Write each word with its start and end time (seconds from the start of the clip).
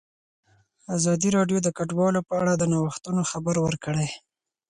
ازادي 0.95 1.29
راډیو 1.37 1.57
د 1.63 1.67
کډوال 1.77 2.15
په 2.27 2.33
اړه 2.41 2.53
د 2.57 2.63
نوښتونو 2.71 3.21
خبر 3.31 3.55
ورکړی. 3.65 4.07